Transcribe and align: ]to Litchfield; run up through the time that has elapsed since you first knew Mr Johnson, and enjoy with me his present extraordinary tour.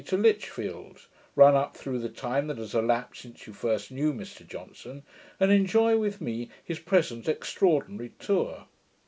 ]to 0.11 0.17
Litchfield; 0.17 1.05
run 1.35 1.53
up 1.53 1.77
through 1.77 1.99
the 1.99 2.09
time 2.09 2.47
that 2.47 2.57
has 2.57 2.73
elapsed 2.73 3.21
since 3.21 3.45
you 3.45 3.53
first 3.53 3.91
knew 3.91 4.11
Mr 4.11 4.43
Johnson, 4.47 5.03
and 5.39 5.51
enjoy 5.51 5.95
with 5.95 6.19
me 6.19 6.49
his 6.63 6.79
present 6.79 7.29
extraordinary 7.29 8.11
tour. 8.17 8.65